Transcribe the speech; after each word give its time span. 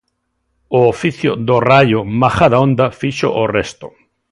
O 0.77 0.79
oficio 0.93 1.31
do 1.47 1.57
Raio 1.69 1.99
Majadahonda 2.19 2.87
fixo 3.01 3.27
o 3.43 3.45
resto. 3.57 3.87